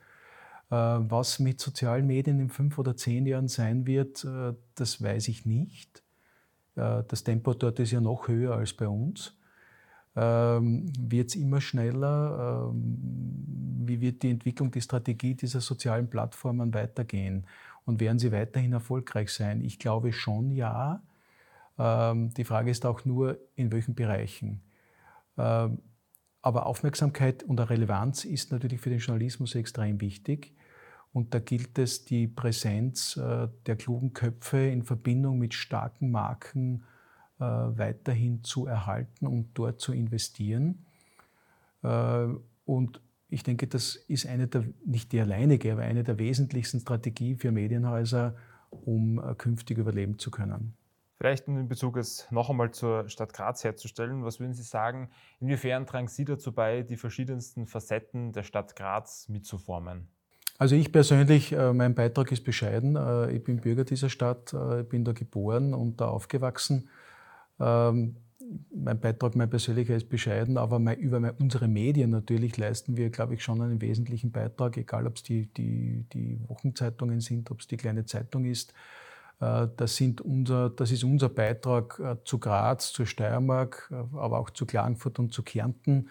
Äh, 0.70 0.76
was 0.76 1.40
mit 1.40 1.60
sozialen 1.60 2.06
Medien 2.06 2.40
in 2.40 2.50
fünf 2.50 2.78
oder 2.78 2.96
zehn 2.96 3.26
Jahren 3.26 3.48
sein 3.48 3.86
wird, 3.88 4.24
äh, 4.24 4.54
das 4.76 5.02
weiß 5.02 5.28
ich 5.28 5.46
nicht. 5.46 6.04
Äh, 6.76 7.04
das 7.08 7.24
Tempo 7.24 7.54
dort 7.54 7.80
ist 7.80 7.92
ja 7.92 8.02
noch 8.02 8.28
höher 8.28 8.56
als 8.56 8.74
bei 8.74 8.88
uns 8.88 9.36
ähm, 10.16 10.92
wird 11.00 11.30
es 11.30 11.36
immer 11.36 11.62
schneller? 11.62 12.70
Ähm, 12.74 12.98
wie 13.84 14.02
wird 14.02 14.24
die 14.24 14.30
Entwicklung, 14.30 14.72
die 14.72 14.82
Strategie 14.82 15.36
dieser 15.36 15.62
sozialen 15.62 16.10
Plattformen 16.10 16.74
weitergehen? 16.74 17.46
Und 17.92 18.00
werden 18.00 18.20
sie 18.20 18.32
weiterhin 18.32 18.72
erfolgreich 18.72 19.34
sein? 19.34 19.60
Ich 19.60 19.78
glaube 19.78 20.14
schon 20.14 20.50
ja. 20.50 21.04
Ähm, 21.78 22.34
die 22.36 22.46
Frage 22.46 22.72
ist 22.72 22.86
auch 22.86 23.04
nur, 23.04 23.38
in 23.58 23.70
welchen 23.74 23.96
Bereichen. 23.96 24.62
Ähm, 25.38 25.80
aber 26.42 26.68
Aufmerksamkeit 26.68 27.44
und 27.44 27.60
Relevanz 27.60 28.24
ist 28.24 28.54
natürlich 28.54 28.80
für 28.80 28.92
den 28.92 29.00
Journalismus 29.00 29.56
extrem 29.56 30.00
wichtig. 30.00 30.56
Und 31.12 31.34
da 31.34 31.40
gilt 31.40 31.78
es, 31.80 32.06
die 32.06 32.30
Präsenz 32.30 33.18
äh, 33.18 33.50
der 33.66 33.76
klugen 33.76 34.14
Köpfe 34.14 34.70
in 34.70 34.84
Verbindung 34.84 35.38
mit 35.38 35.54
starken 35.54 36.12
Marken 36.12 36.86
äh, 37.40 37.44
weiterhin 37.44 38.42
zu 38.46 38.68
erhalten 38.68 39.28
und 39.28 39.50
dort 39.56 39.82
zu 39.82 39.92
investieren. 39.92 40.86
Äh, 41.84 42.28
und 42.64 43.02
ich 43.32 43.44
denke, 43.44 43.66
das 43.66 43.96
ist 43.96 44.28
eine 44.28 44.48
der, 44.48 44.66
nicht 44.86 45.14
die 45.14 45.22
alleinige, 45.22 45.72
aber 45.72 45.84
eine 45.84 46.04
der 46.04 46.20
wesentlichsten 46.20 46.82
Strategien 46.82 47.38
für 47.38 47.52
Medienhäuser, 47.52 48.36
um 48.70 49.20
äh, 49.20 49.34
künftig 49.36 49.78
überleben 49.78 50.20
zu 50.20 50.30
können. 50.32 50.76
Vielleicht 51.18 51.48
in 51.48 51.68
Bezug 51.70 51.98
es 51.98 52.28
noch 52.30 52.50
einmal 52.50 52.72
zur 52.72 53.08
Stadt 53.08 53.32
Graz 53.32 53.64
herzustellen, 53.64 54.26
was 54.26 54.40
würden 54.40 54.54
Sie 54.54 54.64
sagen, 54.64 55.10
inwiefern 55.40 55.86
tragen 55.86 56.08
Sie 56.08 56.26
dazu 56.26 56.52
bei, 56.52 56.82
die 56.82 56.98
verschiedensten 56.98 57.68
Facetten 57.68 58.34
der 58.34 58.44
Stadt 58.44 58.76
Graz 58.76 59.30
mitzuformen? 59.30 60.08
Also 60.58 60.76
ich 60.76 60.92
persönlich, 60.92 61.56
mein 61.74 61.96
Beitrag 61.96 62.32
ist 62.32 62.44
bescheiden. 62.44 62.96
Ich 63.32 63.44
bin 63.44 63.62
Bürger 63.62 63.84
dieser 63.84 64.10
Stadt, 64.10 64.54
ich 64.80 64.90
bin 64.90 65.04
da 65.04 65.12
geboren 65.12 65.74
und 65.74 66.02
da 66.02 66.08
aufgewachsen. 66.08 66.88
Mein 68.74 69.00
Beitrag, 69.00 69.36
mein 69.36 69.50
persönlicher 69.50 69.96
ist 69.96 70.10
bescheiden, 70.10 70.58
aber 70.58 70.80
mein, 70.80 70.98
über 70.98 71.20
mein, 71.20 71.32
unsere 71.40 71.68
Medien 71.68 72.10
natürlich 72.10 72.58
leisten 72.58 72.98
wir, 72.98 73.10
glaube 73.10 73.36
ich, 73.36 73.44
schon 73.44 73.62
einen 73.62 73.80
wesentlichen 73.82 74.32
Beitrag, 74.32 74.76
egal 74.78 75.08
ob 75.08 75.16
es 75.16 75.24
die, 75.24 75.46
die, 75.54 76.06
die 76.12 76.40
Wochenzeitungen 76.48 77.22
sind, 77.22 77.50
ob 77.52 77.62
es 77.62 77.68
die 77.68 77.78
kleine 77.78 78.06
Zeitung 78.06 78.46
ist. 78.46 78.74
Äh, 79.42 79.68
das, 79.76 79.96
sind 79.96 80.22
unser, 80.22 80.70
das 80.70 80.92
ist 80.92 81.04
unser 81.04 81.30
Beitrag 81.30 82.00
äh, 82.00 82.16
zu 82.24 82.40
Graz, 82.40 82.94
zur 82.94 83.06
Steiermark, 83.06 83.92
äh, 83.92 83.96
aber 84.18 84.40
auch 84.40 84.50
zu 84.52 84.66
Klagenfurt 84.66 85.20
und 85.20 85.34
zu 85.34 85.44
Kärnten. 85.44 86.10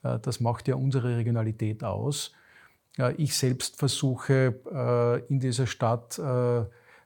Das 0.00 0.38
macht 0.38 0.68
ja 0.68 0.76
unsere 0.76 1.16
Regionalität 1.16 1.82
aus. 1.82 2.30
Ich 3.16 3.36
selbst 3.36 3.76
versuche 3.76 5.24
in 5.28 5.40
dieser 5.40 5.66
Stadt 5.66 6.20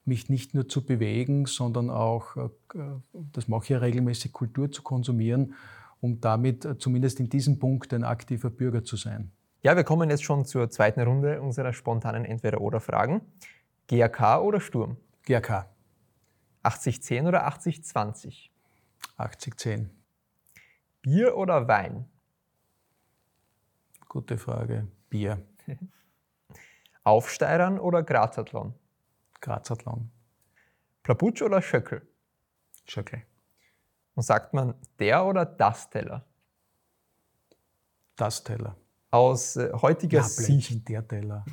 mich 0.05 0.29
nicht 0.29 0.55
nur 0.55 0.69
zu 0.69 0.85
bewegen, 0.85 1.47
sondern 1.47 1.91
auch, 1.91 2.37
äh, 2.37 2.49
das 3.33 3.49
mache 3.49 3.65
ich 3.65 3.69
ja 3.71 3.79
regelmäßig, 3.79 4.33
Kultur 4.33 4.71
zu 4.71 4.83
konsumieren, 4.83 5.55
um 6.01 6.21
damit 6.21 6.65
äh, 6.65 6.79
zumindest 6.79 7.21
in 7.21 7.29
diesem 7.29 7.59
Punkt 7.59 7.93
ein 7.93 8.05
aktiver 8.05 8.51
Bürger 8.51 8.85
zu 8.85 8.97
sein. 8.97 9.31
Ja, 9.63 9.77
wir 9.77 9.85
kommen 9.85 10.11
jetzt 10.11 10.25
schon 10.25 10.45
zur 10.45 10.71
zweiten 10.71 11.01
Runde 11.01 11.41
unserer 11.41 11.73
spontanen 11.73 12.25
Entweder-Oder-Fragen. 12.25 13.21
GAK 13.87 14.41
oder 14.43 14.61
Sturm? 14.61 14.97
GAK. 15.25 15.67
80-10 16.65 17.29
oder 17.29 17.47
80-20? 17.47 18.49
80-10. 19.19 19.87
Bier 21.01 21.37
oder 21.37 21.69
Wein? 21.69 22.07
Gute 24.09 24.37
Frage. 24.37 24.89
Bier. 25.11 25.41
Aufsteirern 27.05 27.79
oder 27.79 28.03
Grazathlon? 28.03 28.75
Grazathlon. 29.43 30.11
Plaputsch 31.03 31.43
oder 31.43 31.61
Schöckel? 31.61 32.01
Schöckel. 32.87 33.23
Und 34.15 34.23
sagt 34.23 34.55
man 34.55 34.75
der 34.99 35.27
oder 35.27 35.45
das 35.45 35.91
Teller? 35.91 36.25
Das 38.17 38.45
Teller. 38.45 38.77
Aus 39.11 39.57
äh, 39.57 39.73
heutiger 39.75 40.21
ja, 40.21 40.25
Sicht. 40.25 40.89
der 40.89 41.07
Teller. 41.07 41.45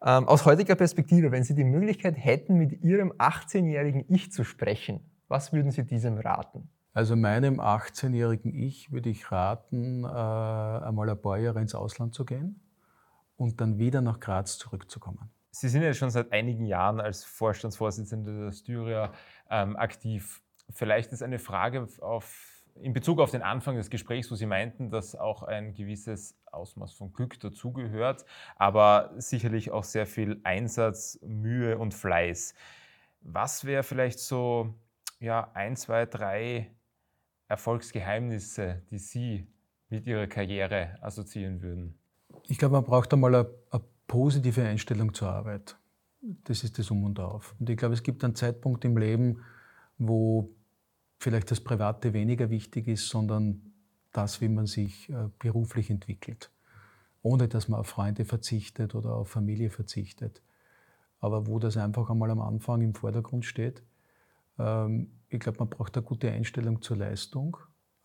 ähm, 0.00 0.26
aus 0.26 0.44
heutiger 0.46 0.74
Perspektive, 0.74 1.30
wenn 1.30 1.44
Sie 1.44 1.54
die 1.54 1.64
Möglichkeit 1.64 2.16
hätten, 2.16 2.56
mit 2.56 2.82
Ihrem 2.82 3.12
18-jährigen 3.12 4.06
Ich 4.08 4.32
zu 4.32 4.42
sprechen, 4.42 5.08
was 5.28 5.52
würden 5.52 5.70
Sie 5.70 5.84
diesem 5.84 6.18
raten? 6.18 6.70
Also 6.96 7.14
meinem 7.14 7.60
18-jährigen 7.60 8.54
Ich 8.54 8.90
würde 8.90 9.10
ich 9.10 9.30
raten, 9.30 10.04
äh, 10.04 10.06
einmal 10.06 11.10
ein 11.10 11.20
paar 11.20 11.36
Jahre 11.36 11.60
ins 11.60 11.74
Ausland 11.74 12.14
zu 12.14 12.24
gehen 12.24 12.58
und 13.36 13.60
dann 13.60 13.78
wieder 13.78 14.00
nach 14.00 14.18
Graz 14.18 14.56
zurückzukommen. 14.56 15.30
Sie 15.50 15.68
sind 15.68 15.82
ja 15.82 15.92
schon 15.92 16.08
seit 16.08 16.32
einigen 16.32 16.64
Jahren 16.64 16.98
als 16.98 17.22
Vorstandsvorsitzende 17.22 18.44
der 18.44 18.52
Styria 18.52 19.12
ähm, 19.50 19.76
aktiv. 19.76 20.40
Vielleicht 20.70 21.12
ist 21.12 21.22
eine 21.22 21.38
Frage 21.38 21.86
auf, 22.00 22.64
in 22.76 22.94
Bezug 22.94 23.20
auf 23.20 23.30
den 23.30 23.42
Anfang 23.42 23.76
des 23.76 23.90
Gesprächs, 23.90 24.30
wo 24.30 24.34
Sie 24.34 24.46
meinten, 24.46 24.88
dass 24.88 25.14
auch 25.14 25.42
ein 25.42 25.74
gewisses 25.74 26.34
Ausmaß 26.50 26.94
von 26.94 27.12
Glück 27.12 27.38
dazugehört, 27.40 28.24
aber 28.56 29.12
sicherlich 29.18 29.70
auch 29.70 29.84
sehr 29.84 30.06
viel 30.06 30.40
Einsatz, 30.44 31.18
Mühe 31.20 31.76
und 31.76 31.92
Fleiß. 31.92 32.54
Was 33.20 33.66
wäre 33.66 33.82
vielleicht 33.82 34.18
so 34.18 34.72
ja, 35.20 35.50
ein, 35.52 35.76
zwei, 35.76 36.06
drei 36.06 36.70
Erfolgsgeheimnisse, 37.48 38.82
die 38.90 38.98
Sie 38.98 39.46
mit 39.88 40.06
Ihrer 40.06 40.26
Karriere 40.26 40.98
assoziieren 41.00 41.62
würden? 41.62 41.98
Ich 42.48 42.58
glaube, 42.58 42.74
man 42.74 42.84
braucht 42.84 43.12
einmal 43.12 43.34
eine, 43.34 43.48
eine 43.70 43.84
positive 44.06 44.62
Einstellung 44.62 45.14
zur 45.14 45.28
Arbeit. 45.28 45.76
Das 46.44 46.64
ist 46.64 46.78
das 46.78 46.90
Um 46.90 47.04
und 47.04 47.20
Auf. 47.20 47.54
Und 47.60 47.70
ich 47.70 47.76
glaube, 47.76 47.94
es 47.94 48.02
gibt 48.02 48.24
einen 48.24 48.34
Zeitpunkt 48.34 48.84
im 48.84 48.96
Leben, 48.96 49.42
wo 49.98 50.50
vielleicht 51.18 51.50
das 51.50 51.60
Private 51.60 52.12
weniger 52.12 52.50
wichtig 52.50 52.88
ist, 52.88 53.08
sondern 53.08 53.72
das, 54.12 54.40
wie 54.40 54.48
man 54.48 54.66
sich 54.66 55.10
äh, 55.10 55.28
beruflich 55.38 55.90
entwickelt. 55.90 56.50
Ohne 57.22 57.48
dass 57.48 57.68
man 57.68 57.80
auf 57.80 57.88
Freunde 57.88 58.24
verzichtet 58.24 58.94
oder 58.94 59.14
auf 59.14 59.28
Familie 59.28 59.70
verzichtet. 59.70 60.42
Aber 61.20 61.46
wo 61.46 61.58
das 61.58 61.76
einfach 61.76 62.10
einmal 62.10 62.30
am 62.30 62.40
Anfang 62.40 62.80
im 62.82 62.94
Vordergrund 62.94 63.44
steht. 63.44 63.82
Ähm, 64.58 65.12
ich 65.28 65.40
glaube, 65.40 65.58
man 65.58 65.68
braucht 65.68 65.96
eine 65.96 66.04
gute 66.04 66.30
Einstellung 66.30 66.82
zur 66.82 66.96
Leistung. 66.96 67.56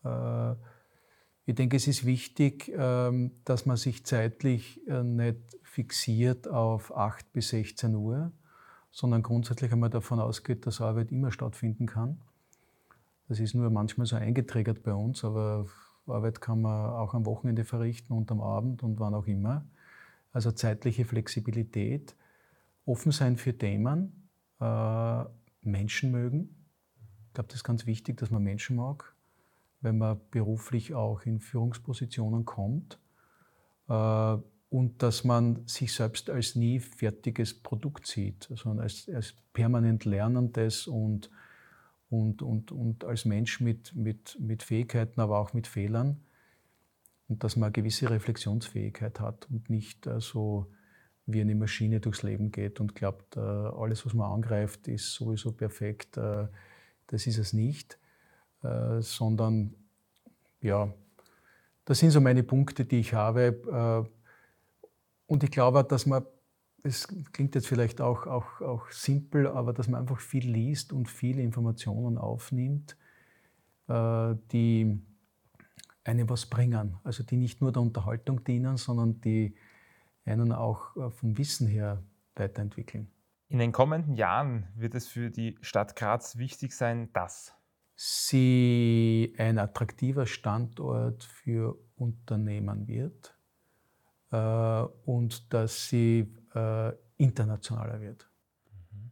Äh, 0.04 0.52
ich 1.44 1.54
denke, 1.54 1.76
es 1.76 1.88
ist 1.88 2.06
wichtig, 2.06 2.72
ähm, 2.76 3.32
dass 3.44 3.66
man 3.66 3.76
sich 3.76 4.06
zeitlich 4.06 4.86
äh, 4.86 5.02
nicht 5.02 5.38
fixiert 5.62 6.46
auf 6.46 6.96
8 6.96 7.32
bis 7.32 7.48
16 7.50 7.94
Uhr, 7.94 8.32
sondern 8.90 9.22
grundsätzlich 9.22 9.72
einmal 9.72 9.90
davon 9.90 10.20
ausgeht, 10.20 10.66
dass 10.66 10.80
Arbeit 10.80 11.10
immer 11.10 11.32
stattfinden 11.32 11.86
kann. 11.86 12.20
Das 13.28 13.40
ist 13.40 13.54
nur 13.54 13.70
manchmal 13.70 14.06
so 14.06 14.16
eingeträgert 14.16 14.82
bei 14.82 14.92
uns, 14.92 15.24
aber 15.24 15.66
Arbeit 16.06 16.40
kann 16.40 16.60
man 16.62 16.90
auch 16.90 17.14
am 17.14 17.26
Wochenende 17.26 17.64
verrichten 17.64 18.12
und 18.12 18.30
am 18.30 18.40
Abend 18.40 18.82
und 18.82 19.00
wann 19.00 19.14
auch 19.14 19.26
immer. 19.26 19.64
Also 20.32 20.52
zeitliche 20.52 21.04
Flexibilität, 21.04 22.14
offen 22.84 23.12
sein 23.12 23.36
für 23.36 23.56
Themen, 23.56 24.28
äh, 24.60 25.24
Menschen 25.62 26.10
mögen. 26.10 26.66
Ich 27.28 27.34
glaube, 27.34 27.48
das 27.48 27.56
ist 27.56 27.64
ganz 27.64 27.86
wichtig, 27.86 28.18
dass 28.18 28.30
man 28.30 28.42
Menschen 28.42 28.76
mag 28.76 29.14
wenn 29.82 29.98
man 29.98 30.20
beruflich 30.30 30.94
auch 30.94 31.22
in 31.26 31.40
Führungspositionen 31.40 32.44
kommt 32.44 32.98
äh, 33.88 34.36
und 34.70 35.02
dass 35.02 35.24
man 35.24 35.66
sich 35.66 35.92
selbst 35.92 36.30
als 36.30 36.54
nie 36.54 36.78
fertiges 36.80 37.52
Produkt 37.52 38.06
sieht, 38.06 38.48
sondern 38.54 38.84
als, 38.84 39.10
als 39.12 39.34
permanent 39.52 40.04
Lernendes 40.04 40.86
und, 40.86 41.30
und, 42.08 42.42
und, 42.42 42.72
und 42.72 43.04
als 43.04 43.24
Mensch 43.24 43.60
mit, 43.60 43.94
mit, 43.94 44.38
mit 44.40 44.62
Fähigkeiten, 44.62 45.20
aber 45.20 45.38
auch 45.38 45.52
mit 45.52 45.66
Fehlern 45.66 46.20
und 47.28 47.44
dass 47.44 47.56
man 47.56 47.66
eine 47.66 47.72
gewisse 47.72 48.08
Reflexionsfähigkeit 48.08 49.20
hat 49.20 49.50
und 49.50 49.68
nicht 49.68 50.06
äh, 50.06 50.20
so 50.20 50.68
wie 51.32 51.40
eine 51.40 51.54
Maschine 51.54 52.00
durchs 52.00 52.22
Leben 52.22 52.50
geht 52.50 52.80
und 52.80 52.94
glaubt, 52.94 53.36
äh, 53.36 53.40
alles, 53.40 54.04
was 54.06 54.14
man 54.14 54.30
angreift, 54.30 54.88
ist 54.88 55.14
sowieso 55.14 55.52
perfekt. 55.52 56.16
Äh, 56.16 56.48
das 57.06 57.26
ist 57.26 57.38
es 57.38 57.52
nicht. 57.52 57.98
Äh, 58.62 59.00
sondern 59.00 59.74
ja, 60.60 60.92
das 61.84 61.98
sind 61.98 62.10
so 62.10 62.20
meine 62.20 62.42
Punkte, 62.42 62.84
die 62.84 63.00
ich 63.00 63.14
habe. 63.14 64.08
Und 65.26 65.42
ich 65.42 65.50
glaube, 65.50 65.82
dass 65.82 66.06
man, 66.06 66.24
es 66.84 67.08
klingt 67.32 67.56
jetzt 67.56 67.66
vielleicht 67.66 68.00
auch, 68.00 68.28
auch, 68.28 68.60
auch 68.60 68.88
simpel, 68.90 69.48
aber 69.48 69.72
dass 69.72 69.88
man 69.88 70.00
einfach 70.00 70.20
viel 70.20 70.48
liest 70.48 70.92
und 70.92 71.08
viele 71.08 71.42
Informationen 71.42 72.18
aufnimmt, 72.18 72.96
die 73.88 75.02
einem 76.04 76.28
was 76.30 76.46
bringen. 76.46 76.96
Also 77.02 77.24
die 77.24 77.36
nicht 77.36 77.60
nur 77.60 77.72
der 77.72 77.82
Unterhaltung 77.82 78.44
dienen, 78.44 78.76
sondern 78.76 79.20
die 79.20 79.56
einen 80.24 80.52
auch 80.52 81.12
vom 81.12 81.36
Wissen 81.38 81.66
her 81.66 82.02
weiterentwickeln. 82.34 83.10
In 83.48 83.58
den 83.58 83.72
kommenden 83.72 84.14
Jahren 84.14 84.66
wird 84.76 84.94
es 84.94 85.08
für 85.08 85.30
die 85.30 85.58
Stadt 85.60 85.94
Graz 85.94 86.38
wichtig 86.38 86.72
sein, 86.72 87.12
dass 87.12 87.54
sie 87.94 89.34
ein 89.36 89.58
attraktiver 89.58 90.26
Standort 90.26 91.22
für 91.24 91.76
Unternehmen 91.96 92.88
wird 92.88 93.36
äh, 94.30 94.82
und 95.04 95.52
dass 95.52 95.88
sie 95.88 96.34
äh, 96.54 96.92
internationaler 97.18 98.00
wird. 98.00 98.28
Mhm. 98.90 99.10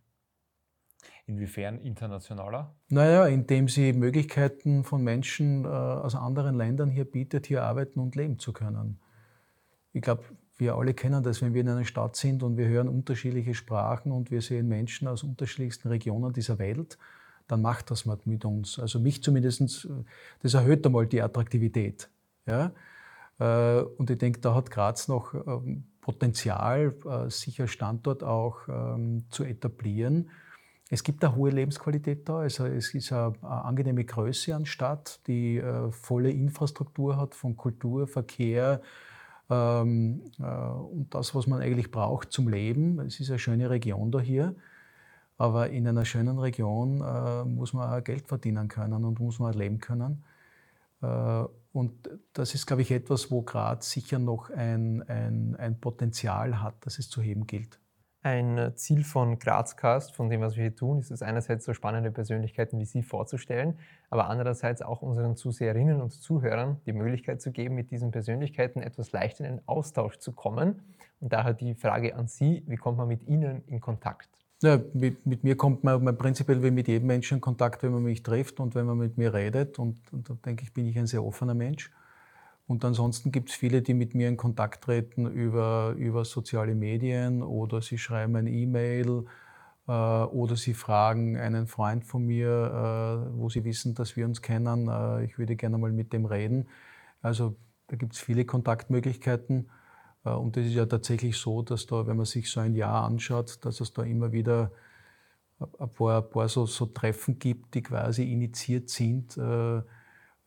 Inwiefern 1.26 1.78
internationaler? 1.78 2.74
Naja, 2.88 3.26
indem 3.26 3.68
sie 3.68 3.92
Möglichkeiten 3.92 4.84
von 4.84 5.04
Menschen 5.04 5.66
äh, 5.66 5.68
aus 5.68 6.14
anderen 6.14 6.56
Ländern 6.56 6.90
hier 6.90 7.04
bietet, 7.04 7.46
hier 7.46 7.62
arbeiten 7.62 8.00
und 8.00 8.16
leben 8.16 8.38
zu 8.38 8.52
können. 8.52 8.98
Ich 9.92 10.02
glaube, 10.02 10.24
wir 10.60 10.74
alle 10.76 10.94
kennen 10.94 11.22
das, 11.22 11.42
wenn 11.42 11.54
wir 11.54 11.62
in 11.62 11.68
einer 11.68 11.84
Stadt 11.84 12.16
sind 12.16 12.42
und 12.42 12.56
wir 12.56 12.68
hören 12.68 12.88
unterschiedliche 12.88 13.54
Sprachen 13.54 14.12
und 14.12 14.30
wir 14.30 14.42
sehen 14.42 14.68
Menschen 14.68 15.08
aus 15.08 15.22
unterschiedlichsten 15.22 15.88
Regionen 15.88 16.32
dieser 16.32 16.58
Welt 16.58 16.98
dann 17.50 17.62
macht 17.62 17.90
das 17.90 18.06
was 18.06 18.26
mit 18.26 18.44
uns. 18.44 18.78
Also 18.78 19.00
mich 19.00 19.22
zumindest, 19.22 19.88
das 20.42 20.54
erhöht 20.54 20.86
einmal 20.86 21.06
die 21.06 21.20
Attraktivität. 21.22 22.08
Ja? 22.46 22.72
Äh, 23.38 23.82
und 23.82 24.10
ich 24.10 24.18
denke, 24.18 24.40
da 24.40 24.54
hat 24.54 24.70
Graz 24.70 25.08
noch 25.08 25.34
ähm, 25.34 25.84
Potenzial, 26.00 26.94
äh, 27.04 27.30
sich 27.30 27.60
als 27.60 27.70
Standort 27.70 28.22
auch 28.22 28.68
ähm, 28.68 29.24
zu 29.30 29.44
etablieren. 29.44 30.30
Es 30.90 31.04
gibt 31.04 31.24
eine 31.24 31.36
hohe 31.36 31.50
Lebensqualität 31.50 32.28
da, 32.28 32.40
also 32.40 32.66
es 32.66 32.94
ist 32.94 33.12
eine, 33.12 33.32
angenehme 33.42 34.04
Größe 34.04 34.54
an 34.54 34.66
Stadt, 34.66 35.20
die 35.26 35.58
äh, 35.58 35.90
volle 35.92 36.30
Infrastruktur 36.30 37.16
hat 37.16 37.34
von 37.34 37.56
Kultur, 37.56 38.06
Verkehr 38.06 38.80
ähm, 39.50 40.22
und 40.38 41.08
das, 41.10 41.34
was 41.34 41.46
man 41.46 41.60
eigentlich 41.60 41.90
braucht 41.90 42.32
zum 42.32 42.48
Leben. 42.48 43.00
Es 43.00 43.20
ist 43.20 43.30
eine 43.30 43.38
schöne 43.38 43.68
Region 43.68 44.10
da 44.10 44.20
hier. 44.20 44.54
Aber 45.36 45.70
in 45.70 45.88
einer 45.88 46.04
schönen 46.04 46.38
Region 46.38 47.00
äh, 47.00 47.44
muss 47.44 47.72
man 47.72 47.90
auch 47.90 48.04
Geld 48.04 48.28
verdienen 48.28 48.68
können 48.68 49.04
und 49.04 49.20
muss 49.20 49.38
man 49.38 49.54
auch 49.54 49.58
leben 49.58 49.80
können. 49.80 50.22
Äh, 51.02 51.44
und 51.72 52.10
das 52.34 52.54
ist, 52.54 52.66
glaube 52.66 52.82
ich, 52.82 52.90
etwas, 52.90 53.30
wo 53.30 53.42
Graz 53.42 53.90
sicher 53.90 54.18
noch 54.18 54.50
ein, 54.50 55.02
ein, 55.08 55.56
ein 55.56 55.80
Potenzial 55.80 56.60
hat, 56.60 56.74
das 56.84 56.98
es 56.98 57.08
zu 57.08 57.22
heben 57.22 57.46
gilt. 57.46 57.79
Ein 58.22 58.72
Ziel 58.74 59.02
von 59.02 59.38
Grazcast, 59.38 60.14
von 60.14 60.28
dem, 60.28 60.42
was 60.42 60.54
wir 60.54 60.64
hier 60.64 60.76
tun, 60.76 60.98
ist 60.98 61.10
es 61.10 61.22
einerseits 61.22 61.64
so 61.64 61.72
spannende 61.72 62.10
Persönlichkeiten 62.10 62.78
wie 62.78 62.84
Sie 62.84 63.02
vorzustellen, 63.02 63.78
aber 64.10 64.28
andererseits 64.28 64.82
auch 64.82 65.00
unseren 65.00 65.36
Zuseherinnen 65.36 66.02
und 66.02 66.10
Zuhörern 66.10 66.76
die 66.84 66.92
Möglichkeit 66.92 67.40
zu 67.40 67.50
geben, 67.50 67.76
mit 67.76 67.90
diesen 67.90 68.10
Persönlichkeiten 68.10 68.82
etwas 68.82 69.12
leicht 69.12 69.40
in 69.40 69.46
einen 69.46 69.60
Austausch 69.64 70.18
zu 70.18 70.32
kommen. 70.32 70.82
Und 71.20 71.32
daher 71.32 71.54
die 71.54 71.74
Frage 71.74 72.14
an 72.14 72.28
Sie, 72.28 72.62
wie 72.66 72.76
kommt 72.76 72.98
man 72.98 73.08
mit 73.08 73.26
Ihnen 73.26 73.62
in 73.66 73.80
Kontakt? 73.80 74.28
Ja, 74.62 74.78
mit, 74.92 75.24
mit, 75.24 75.42
mir 75.42 75.56
kommt 75.56 75.82
man, 75.82 76.04
man, 76.04 76.18
prinzipiell 76.18 76.62
wie 76.62 76.70
mit 76.70 76.88
jedem 76.88 77.06
Menschen 77.06 77.36
in 77.36 77.40
Kontakt, 77.40 77.82
wenn 77.82 77.92
man 77.92 78.02
mich 78.02 78.22
trifft 78.22 78.60
und 78.60 78.74
wenn 78.74 78.84
man 78.84 78.98
mit 78.98 79.16
mir 79.16 79.32
redet. 79.32 79.78
Und, 79.78 79.96
und 80.12 80.28
da 80.28 80.34
denke 80.44 80.64
ich, 80.64 80.74
bin 80.74 80.84
ich 80.84 80.98
ein 80.98 81.06
sehr 81.06 81.24
offener 81.24 81.54
Mensch. 81.54 81.90
Und 82.70 82.84
ansonsten 82.84 83.32
gibt 83.32 83.50
es 83.50 83.56
viele, 83.56 83.82
die 83.82 83.94
mit 83.94 84.14
mir 84.14 84.28
in 84.28 84.36
Kontakt 84.36 84.84
treten 84.84 85.26
über, 85.26 85.92
über 85.98 86.24
soziale 86.24 86.76
Medien 86.76 87.42
oder 87.42 87.82
sie 87.82 87.98
schreiben 87.98 88.36
ein 88.36 88.46
E-Mail 88.46 89.24
äh, 89.88 89.90
oder 89.90 90.54
sie 90.54 90.74
fragen 90.74 91.36
einen 91.36 91.66
Freund 91.66 92.04
von 92.04 92.24
mir, 92.24 92.46
äh, 92.48 93.36
wo 93.36 93.48
sie 93.48 93.64
wissen, 93.64 93.96
dass 93.96 94.14
wir 94.14 94.24
uns 94.24 94.40
kennen. 94.40 94.86
Äh, 94.86 95.24
ich 95.24 95.36
würde 95.36 95.56
gerne 95.56 95.78
mal 95.78 95.90
mit 95.90 96.12
dem 96.12 96.26
reden. 96.26 96.68
Also 97.22 97.56
da 97.88 97.96
gibt 97.96 98.12
es 98.12 98.20
viele 98.20 98.44
Kontaktmöglichkeiten. 98.44 99.68
Äh, 100.24 100.30
und 100.30 100.56
es 100.56 100.68
ist 100.68 100.74
ja 100.74 100.86
tatsächlich 100.86 101.38
so, 101.38 101.62
dass 101.62 101.88
da, 101.88 102.06
wenn 102.06 102.18
man 102.18 102.26
sich 102.26 102.48
so 102.48 102.60
ein 102.60 102.76
Jahr 102.76 103.04
anschaut, 103.04 103.64
dass 103.64 103.80
es 103.80 103.92
da 103.92 104.04
immer 104.04 104.30
wieder 104.30 104.70
ein 105.80 105.92
paar, 105.92 106.22
ein 106.22 106.30
paar 106.30 106.48
so, 106.48 106.66
so, 106.66 106.86
Treffen 106.86 107.40
gibt, 107.40 107.74
die 107.74 107.82
quasi 107.82 108.32
initiiert 108.32 108.90
sind 108.90 109.36
äh, 109.38 109.82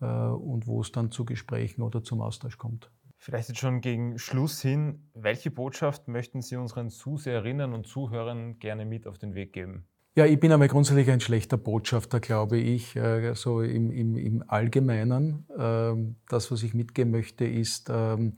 und 0.04 0.68
wo 0.68 0.82
es 0.82 0.92
dann 0.92 1.12
zu 1.12 1.26
Gesprächen 1.26 1.82
oder 1.82 2.04
zum 2.04 2.22
Austausch 2.22 2.58
kommt. 2.58 2.92
Vielleicht 3.18 3.48
jetzt 3.48 3.60
schon 3.60 3.80
gegen 3.80 4.20
Schluss 4.20 4.62
hin, 4.62 5.10
welche 5.14 5.50
Botschaft 5.50 6.10
möchten 6.10 6.42
Sie 6.42 6.58
unseren 6.58 6.90
Zuseherinnen 6.90 7.74
und 7.74 7.88
Zuhörern 7.88 8.60
gerne 8.60 8.86
mit 8.86 9.08
auf 9.08 9.18
den 9.18 9.34
Weg 9.34 9.54
geben? 9.54 9.88
Ja, 10.16 10.26
ich 10.26 10.40
bin 10.40 10.52
einmal 10.52 10.68
grundsätzlich 10.68 11.10
ein 11.10 11.22
schlechter 11.22 11.58
Botschafter, 11.58 12.20
glaube 12.20 12.58
ich, 12.58 12.96
äh, 12.96 13.34
so 13.34 13.62
im, 13.62 13.92
im, 13.92 14.18
im 14.18 14.44
Allgemeinen. 14.46 15.48
Ähm, 15.58 16.18
das, 16.28 16.52
was 16.52 16.64
ich 16.64 16.74
mitgeben 16.74 17.12
möchte, 17.12 17.46
ist, 17.46 17.90
ähm, 17.90 18.36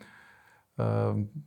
ähm, 0.78 1.46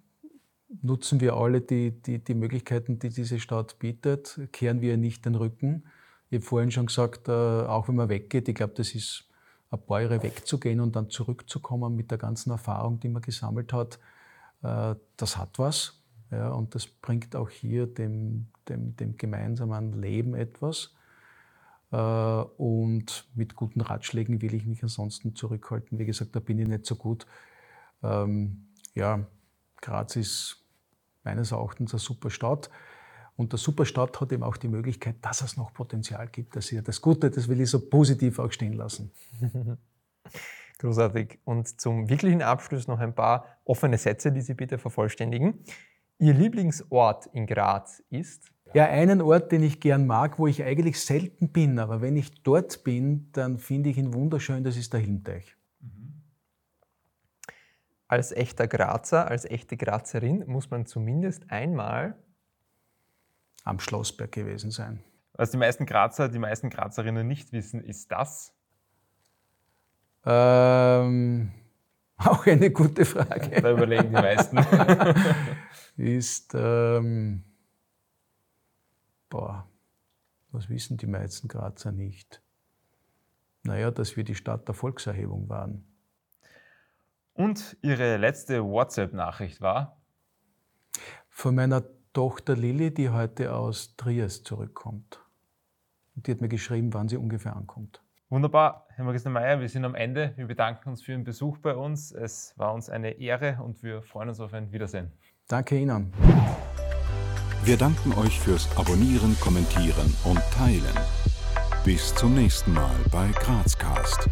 nutzen 0.82 1.20
wir 1.20 1.34
alle 1.34 1.60
die, 1.60 1.92
die, 2.02 2.22
die 2.22 2.34
Möglichkeiten, 2.34 2.98
die 2.98 3.08
diese 3.08 3.38
Stadt 3.38 3.78
bietet, 3.78 4.38
kehren 4.52 4.80
wir 4.80 4.96
nicht 4.96 5.24
den 5.24 5.34
Rücken. 5.34 5.84
Ich 6.28 6.38
habe 6.38 6.44
vorhin 6.44 6.70
schon 6.72 6.86
gesagt, 6.86 7.28
äh, 7.28 7.32
auch 7.32 7.88
wenn 7.88 7.94
man 7.94 8.08
weggeht, 8.08 8.48
ich 8.48 8.54
glaube, 8.54 8.74
das 8.76 8.94
ist 8.94 9.27
ein 9.70 9.80
paar 9.80 10.00
Jahre 10.00 10.22
wegzugehen 10.22 10.80
und 10.80 10.96
dann 10.96 11.10
zurückzukommen 11.10 11.94
mit 11.94 12.10
der 12.10 12.18
ganzen 12.18 12.50
Erfahrung, 12.50 13.00
die 13.00 13.08
man 13.08 13.22
gesammelt 13.22 13.72
hat, 13.72 13.98
äh, 14.62 14.94
das 15.16 15.36
hat 15.36 15.58
was. 15.58 16.02
Ja, 16.30 16.50
und 16.50 16.74
das 16.74 16.86
bringt 16.86 17.34
auch 17.36 17.48
hier 17.48 17.86
dem, 17.86 18.48
dem, 18.68 18.96
dem 18.96 19.16
gemeinsamen 19.16 20.00
Leben 20.00 20.34
etwas. 20.34 20.94
Äh, 21.90 21.96
und 21.96 23.26
mit 23.34 23.54
guten 23.54 23.80
Ratschlägen 23.80 24.42
will 24.42 24.54
ich 24.54 24.66
mich 24.66 24.82
ansonsten 24.82 25.34
zurückhalten. 25.34 25.98
Wie 25.98 26.04
gesagt, 26.04 26.36
da 26.36 26.40
bin 26.40 26.58
ich 26.58 26.68
nicht 26.68 26.86
so 26.86 26.96
gut. 26.96 27.26
Ähm, 28.02 28.68
ja, 28.94 29.26
Graz 29.80 30.16
ist 30.16 30.64
meines 31.24 31.52
Erachtens 31.52 31.92
eine 31.92 32.00
super 32.00 32.30
Stadt. 32.30 32.70
Und 33.38 33.52
der 33.52 33.58
Superstadt 33.60 34.20
hat 34.20 34.32
eben 34.32 34.42
auch 34.42 34.56
die 34.56 34.66
Möglichkeit, 34.66 35.14
dass 35.22 35.42
es 35.42 35.56
noch 35.56 35.72
Potenzial 35.72 36.26
gibt. 36.26 36.56
Das 36.56 36.64
ist 36.64 36.70
ja 36.72 36.82
das 36.82 37.00
Gute, 37.00 37.30
das 37.30 37.46
will 37.46 37.60
ich 37.60 37.70
so 37.70 37.78
positiv 37.88 38.40
auch 38.40 38.50
stehen 38.50 38.72
lassen. 38.72 39.12
Großartig. 40.78 41.38
Und 41.44 41.80
zum 41.80 42.08
wirklichen 42.08 42.42
Abschluss 42.42 42.88
noch 42.88 42.98
ein 42.98 43.14
paar 43.14 43.46
offene 43.64 43.96
Sätze, 43.96 44.32
die 44.32 44.40
Sie 44.40 44.54
bitte 44.54 44.76
vervollständigen. 44.76 45.60
Ihr 46.18 46.34
Lieblingsort 46.34 47.26
in 47.26 47.46
Graz 47.46 48.02
ist? 48.10 48.50
Ja, 48.74 48.86
einen 48.86 49.22
Ort, 49.22 49.52
den 49.52 49.62
ich 49.62 49.78
gern 49.78 50.08
mag, 50.08 50.40
wo 50.40 50.48
ich 50.48 50.64
eigentlich 50.64 51.00
selten 51.00 51.50
bin, 51.50 51.78
aber 51.78 52.00
wenn 52.00 52.16
ich 52.16 52.42
dort 52.42 52.82
bin, 52.82 53.30
dann 53.32 53.58
finde 53.58 53.90
ich 53.90 53.98
ihn 53.98 54.14
wunderschön, 54.14 54.64
das 54.64 54.76
ist 54.76 54.92
der 54.92 54.98
Hilmteich. 54.98 55.56
Als 58.08 58.32
echter 58.32 58.66
Grazer, 58.66 59.28
als 59.28 59.44
echte 59.44 59.76
Grazerin 59.76 60.44
muss 60.48 60.70
man 60.72 60.86
zumindest 60.86 61.52
einmal 61.52 62.16
am 63.68 63.80
Schlossberg 63.80 64.32
gewesen 64.32 64.70
sein. 64.70 65.02
Was 65.34 65.50
die 65.50 65.56
meisten 65.56 65.86
Grazer, 65.86 66.28
die 66.28 66.38
meisten 66.38 66.70
Grazerinnen 66.70 67.26
nicht 67.26 67.52
wissen, 67.52 67.80
ist 67.82 68.10
das? 68.10 68.54
Ähm, 70.24 71.52
auch 72.16 72.46
eine 72.46 72.70
gute 72.70 73.04
Frage. 73.04 73.62
Da 73.62 73.70
überlegen 73.70 74.08
die 74.08 74.14
meisten. 74.14 74.58
ist, 75.96 76.54
ähm, 76.54 77.44
boah, 79.28 79.68
was 80.50 80.68
wissen 80.68 80.96
die 80.96 81.06
meisten 81.06 81.46
Grazer 81.48 81.92
nicht? 81.92 82.42
Naja, 83.62 83.90
dass 83.90 84.16
wir 84.16 84.24
die 84.24 84.34
Stadt 84.34 84.66
der 84.66 84.74
Volkserhebung 84.74 85.48
waren. 85.48 85.84
Und 87.34 87.76
Ihre 87.82 88.16
letzte 88.16 88.64
WhatsApp-Nachricht 88.64 89.60
war? 89.60 90.00
Von 91.28 91.54
meiner 91.54 91.84
Tochter 92.18 92.56
Lilly, 92.56 92.92
die 92.92 93.10
heute 93.10 93.54
aus 93.54 93.94
Triest 93.96 94.44
zurückkommt. 94.44 95.20
Und 96.16 96.26
die 96.26 96.32
hat 96.32 96.40
mir 96.40 96.48
geschrieben, 96.48 96.92
wann 96.92 97.06
sie 97.06 97.16
ungefähr 97.16 97.54
ankommt. 97.54 98.02
Wunderbar, 98.28 98.88
Herr 98.96 99.04
Magister 99.04 99.30
Mayer, 99.30 99.60
wir 99.60 99.68
sind 99.68 99.84
am 99.84 99.94
Ende. 99.94 100.32
Wir 100.34 100.48
bedanken 100.48 100.88
uns 100.88 101.00
für 101.00 101.12
Ihren 101.12 101.22
Besuch 101.22 101.58
bei 101.58 101.76
uns. 101.76 102.10
Es 102.10 102.54
war 102.56 102.74
uns 102.74 102.90
eine 102.90 103.20
Ehre 103.20 103.62
und 103.62 103.84
wir 103.84 104.02
freuen 104.02 104.30
uns 104.30 104.40
auf 104.40 104.52
ein 104.52 104.72
Wiedersehen. 104.72 105.12
Danke 105.46 105.78
Ihnen. 105.78 106.12
Wir 107.62 107.76
danken 107.76 108.12
euch 108.14 108.40
fürs 108.40 108.68
Abonnieren, 108.76 109.38
Kommentieren 109.38 110.12
und 110.24 110.40
Teilen. 110.50 110.98
Bis 111.84 112.12
zum 112.16 112.34
nächsten 112.34 112.72
Mal 112.72 112.96
bei 113.12 113.30
Grazcast. 113.30 114.28